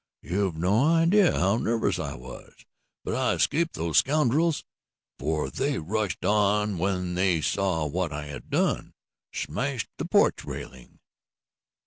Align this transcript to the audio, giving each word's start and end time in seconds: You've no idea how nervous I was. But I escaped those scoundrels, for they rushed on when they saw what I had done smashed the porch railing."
You've 0.23 0.55
no 0.57 0.83
idea 0.83 1.31
how 1.37 1.57
nervous 1.57 1.99
I 1.99 2.15
was. 2.15 2.65
But 3.05 3.13
I 3.13 3.33
escaped 3.33 3.75
those 3.75 3.99
scoundrels, 3.99 4.63
for 5.19 5.51
they 5.51 5.77
rushed 5.77 6.25
on 6.25 6.79
when 6.79 7.13
they 7.13 7.39
saw 7.39 7.85
what 7.85 8.11
I 8.11 8.25
had 8.25 8.49
done 8.49 8.95
smashed 9.31 9.89
the 9.99 10.05
porch 10.05 10.43
railing." 10.43 10.97